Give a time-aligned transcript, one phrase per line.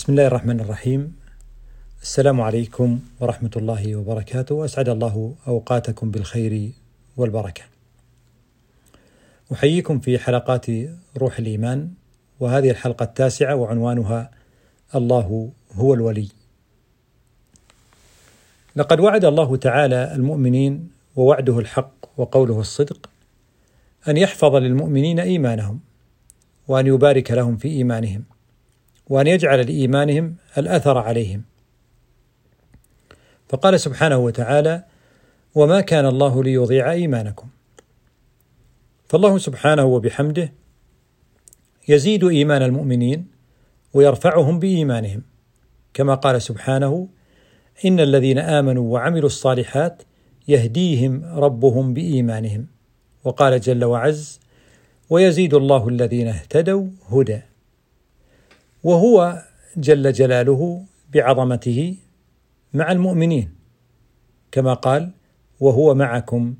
[0.00, 1.16] بسم الله الرحمن الرحيم
[2.02, 6.72] السلام عليكم ورحمة الله وبركاته وأسعد الله أوقاتكم بالخير
[7.16, 7.62] والبركة
[9.52, 10.66] أحييكم في حلقات
[11.16, 11.90] روح الإيمان
[12.40, 14.30] وهذه الحلقة التاسعة وعنوانها
[14.94, 16.28] الله هو الولي
[18.76, 23.10] لقد وعد الله تعالى المؤمنين ووعده الحق وقوله الصدق
[24.08, 25.80] أن يحفظ للمؤمنين إيمانهم
[26.68, 28.24] وأن يبارك لهم في إيمانهم
[29.10, 31.42] وأن يجعل لإيمانهم الأثر عليهم.
[33.48, 34.84] فقال سبحانه وتعالى
[35.54, 37.48] وما كان الله ليضيع إيمانكم.
[39.08, 40.52] فالله سبحانه وبحمده
[41.88, 43.26] يزيد إيمان المؤمنين
[43.94, 45.22] ويرفعهم بإيمانهم
[45.94, 47.08] كما قال سبحانه
[47.84, 50.02] إن الذين آمنوا وعملوا الصالحات
[50.48, 52.66] يهديهم ربهم بإيمانهم.
[53.24, 54.40] وقال جل وعز
[55.10, 57.49] ويزيد الله الذين اهتدوا هدى.
[58.82, 59.42] وهو
[59.76, 61.96] جل جلاله بعظمته
[62.74, 63.54] مع المؤمنين
[64.52, 65.12] كما قال
[65.60, 66.54] وهو معكم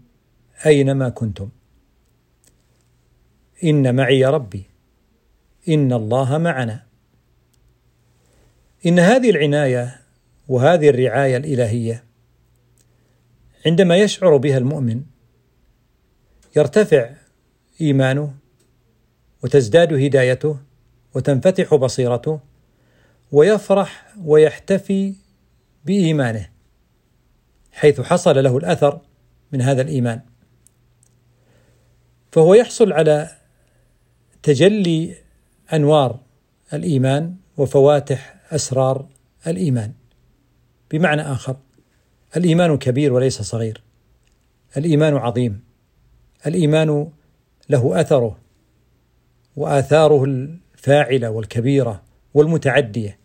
[0.67, 1.49] أينما كنتم
[3.65, 4.65] إن معي ربي
[5.69, 6.87] إن الله معنا
[8.87, 10.01] إن هذه العناية
[10.49, 12.05] وهذه الرعاية الإلهية
[13.67, 15.03] عندما يشعر بها المؤمن
[16.57, 17.11] يرتفع
[17.81, 18.35] إيمانه
[19.45, 20.59] وتزداد هدايته
[21.15, 22.41] وتنفتح بصيرته
[23.33, 25.15] ويفرح ويحتفي
[25.85, 26.49] بإيمانه
[27.73, 29.01] حيث حصل له الأثر
[29.53, 30.21] من هذا الإيمان.
[32.33, 33.31] فهو يحصل على
[34.43, 35.17] تجلي
[35.73, 36.21] أنوار
[36.73, 39.07] الإيمان وفواتح أسرار
[39.47, 39.93] الإيمان.
[40.91, 41.57] بمعنى آخر
[42.37, 43.83] الإيمان كبير وليس صغير
[44.77, 45.61] الإيمان عظيم
[46.47, 47.11] الإيمان
[47.71, 48.39] له أثره
[49.57, 50.25] وآثاره
[50.81, 52.03] الفاعلة والكبيرة
[52.35, 53.19] والمتعدية.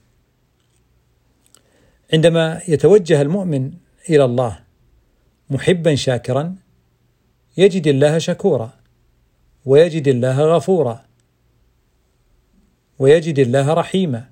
[2.13, 3.73] عندما يتوجه المؤمن
[4.09, 4.59] إلى الله
[5.49, 6.55] محبا شاكرا
[7.57, 8.73] يجد الله شكورا
[9.65, 11.05] ويجد الله غفورا
[12.99, 14.29] ويجد الله رحيما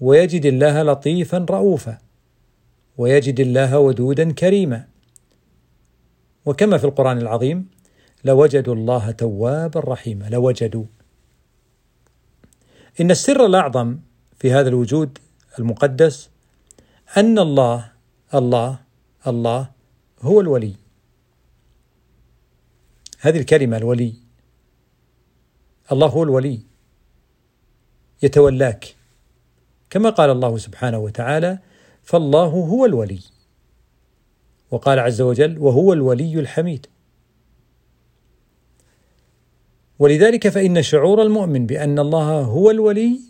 [0.00, 1.98] ويجد الله لطيفا رؤوفا
[2.96, 4.88] ويجد الله ودودا كريما.
[6.46, 7.68] وكما في القرآن العظيم
[8.24, 10.84] لوجدوا الله توابا رحيما لوجدوا
[13.00, 13.98] إن السر الأعظم
[14.38, 15.18] في هذا الوجود
[15.58, 16.30] المقدس
[17.16, 17.92] أن الله
[18.34, 18.78] الله
[19.26, 19.70] الله
[20.22, 20.74] هو الولي.
[23.20, 24.14] هذه الكلمة الولي.
[25.92, 26.60] الله هو الولي.
[28.22, 28.96] يتولاك.
[29.90, 31.58] كما قال الله سبحانه وتعالى
[32.02, 33.20] فالله هو الولي
[34.70, 36.86] وقال عز وجل وهو الولي الحميد
[40.00, 43.20] ولذلك فإن شعور المؤمن بأن الله هو الولي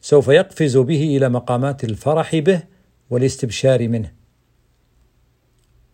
[0.00, 2.62] سوف يقفز به إلى مقامات الفرح به
[3.10, 4.12] والاستبشار منه.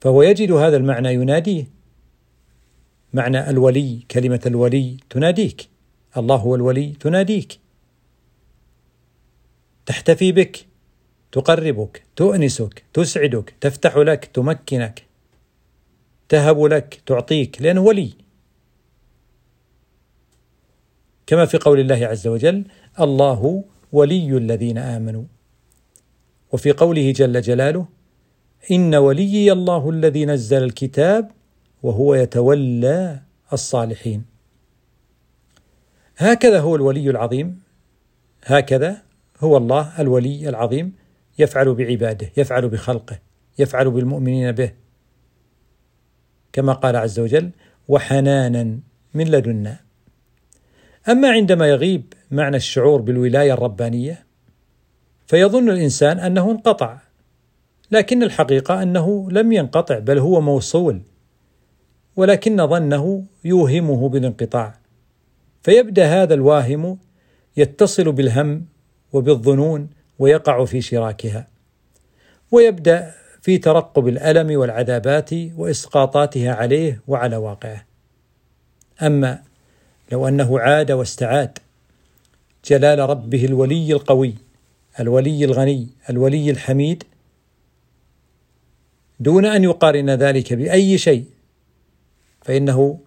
[0.01, 1.71] فهو يجد هذا المعنى يناديه.
[3.13, 5.69] معنى الولي كلمة الولي تناديك.
[6.17, 7.59] الله هو الولي تناديك.
[9.87, 10.67] تحتفي بك
[11.33, 15.03] تقربك تؤنسك تسعدك تفتح لك تمكنك
[16.29, 18.22] تهب لك تعطيك لأنه ولي.
[21.33, 22.65] كما في قول الله عز وجل
[23.01, 25.25] الله ولي الذين آمنوا.
[26.53, 27.87] وفي قوله جل جلاله
[28.71, 31.31] إن وليي الله الذي نزل الكتاب
[31.83, 33.21] وهو يتولى
[33.53, 34.25] الصالحين.
[36.17, 37.63] هكذا هو الولي العظيم
[38.45, 39.03] هكذا
[39.41, 40.93] هو الله الولي العظيم
[41.39, 43.19] يفعل بعباده يفعل بخلقه
[43.59, 44.73] يفعل بالمؤمنين به.
[46.53, 47.51] كما قال عز وجل
[47.89, 48.79] وحنانا
[49.15, 49.92] من لدنا.
[51.09, 54.27] أما عندما يغيب معنى الشعور بالولاية الربانية
[55.27, 56.99] فيظن الإنسان أنه انقطع
[57.91, 61.03] لكن الحقيقة أنه لم ينقطع بل هو موصول
[62.17, 64.79] ولكن ظنه يوهمه بالانقطاع.
[65.63, 66.99] فيبدأ هذا الواهم
[67.57, 68.67] يتصل بالهم
[69.13, 69.89] وبالظنون
[70.19, 71.49] ويقع في شراكها
[72.51, 77.87] ويبدأ في ترقب الألم والعذابات وإسقاطاتها عليه وعلى واقعه.
[79.03, 79.43] أما
[80.13, 81.59] لو أنه عاد واستعاد.
[82.65, 84.35] جلال ربه الولي القوي
[85.01, 87.05] الولي الغني الولي الحميد.
[89.21, 91.25] دون أن يقارن ذلك بأي شيء
[92.43, 92.99] فإنه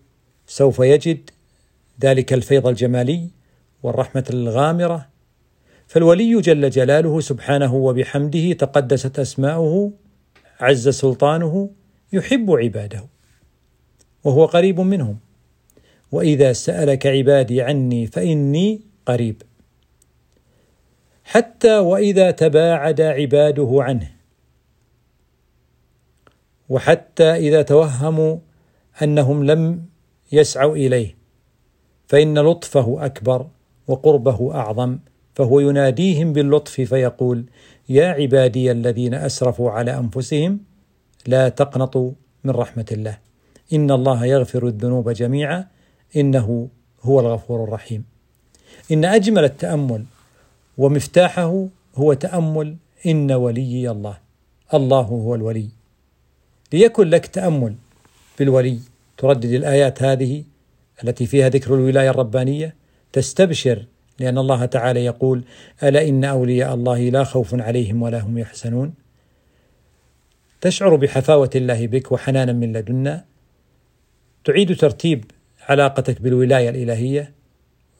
[0.48, 1.30] سوف يجد
[2.02, 3.30] ذلك الفيض الجمالي
[3.84, 5.08] والرحمة الغامرة.
[5.88, 9.92] فالولي جل جلاله سبحانه وبحمده تقدست أسماؤه
[10.60, 11.70] عز سلطانه
[12.14, 13.06] يحب عباده
[14.24, 15.18] وهو قريب منهم.
[16.16, 19.42] وإذا سألك عبادي عني فإني قريب.
[21.24, 24.12] حتى وإذا تباعد عباده عنه.
[26.70, 28.38] وحتى إذا توهموا
[29.04, 29.86] أنهم لم
[30.32, 31.16] يسعوا إليه.
[32.08, 33.48] فإن لطفه أكبر
[33.88, 35.00] وقربه أعظم.
[35.34, 37.46] فهو يناديهم باللطف فيقول
[37.90, 40.60] يا عبادي الذين أسرفوا على أنفسهم
[41.28, 42.12] لا تقنطوا
[42.44, 43.18] من رحمة الله.
[43.74, 45.75] إن الله يغفر الذنوب جميعا
[46.16, 46.70] إنه
[47.02, 48.06] هو الغفور الرحيم.
[48.92, 50.06] إن أجمل التأمل
[50.78, 52.76] ومفتاحه هو تأمل
[53.06, 54.18] إن وليي الله.
[54.74, 55.70] الله هو الولي.
[56.74, 57.76] ليكن لك تأمل
[58.40, 58.80] بالولي.
[59.18, 60.44] تردد الآيات هذه
[61.04, 62.76] التي فيها ذكر الولاية الربانية
[63.14, 63.86] تستبشر
[64.20, 65.44] لأن الله تعالى يقول
[65.84, 68.94] ألا إن أولياء الله لا خوف عليهم ولا هم يحزنون؟
[70.62, 73.26] تشعر بحفاوة الله بك وحنانا من لدنا.
[74.46, 75.26] تعيد ترتيب
[75.70, 77.34] علاقتك بالولاية الإلهية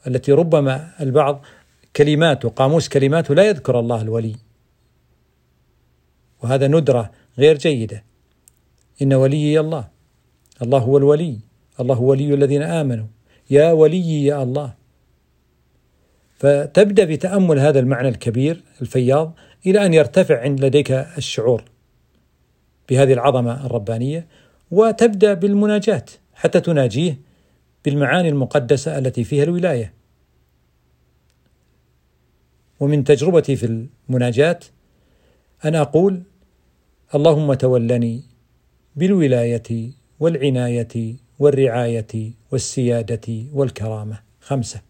[0.06, 1.44] التي ربما البعض
[1.96, 4.36] كلماته قاموس كلماته لا يذكر الله الولي.
[6.42, 8.04] وهذا ندرة غير جيدة.
[9.02, 9.88] إن وليي الله.
[10.62, 11.38] الله هو الولي.
[11.80, 13.06] الله ولي الذين آمنوا.
[13.50, 14.74] يا ولي يا الله.
[16.38, 19.34] فتبدأ بتأمل هذا المعنى الكبير الفياض
[19.66, 21.64] إلى أن يرتفع عند لديك الشعور
[22.88, 24.26] بهذه العظمة الربانية
[24.70, 26.04] وتبدأ بالمناجاة
[26.34, 27.25] حتى تناجيه
[27.86, 29.92] بالمعاني المقدسة التي فيها الولاية.
[32.80, 34.60] ومن تجربتي في المناجاة
[35.64, 36.22] أن أقول
[37.14, 38.22] اللهم تولني
[38.96, 39.90] بالولاية
[40.20, 44.18] والعناية والرعاية والسيادة والكرامة.
[44.40, 44.80] خمسة.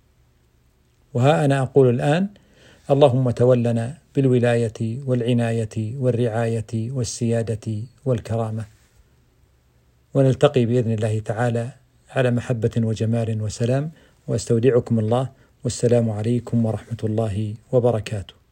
[1.15, 2.29] وها أنا أقول الآن
[2.91, 8.65] اللهم تولنا بالولاية والعناية والرعاية والسيادة والكرامة.
[10.15, 13.91] ونلتقي بإذن الله تعالى على محبة وجمال وسلام
[14.29, 15.29] واستودعكم الله
[15.65, 18.46] والسلام عليكم ورحمة الله وبركاته.